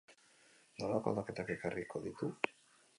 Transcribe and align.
Nolako 0.79 1.13
aldaketak 1.13 1.55
ekarriko 1.59 2.05
ditu? 2.11 2.35